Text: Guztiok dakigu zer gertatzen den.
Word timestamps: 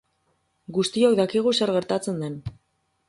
Guztiok 0.77 1.13
dakigu 1.21 1.53
zer 1.61 1.73
gertatzen 1.77 2.21
den. 2.27 2.41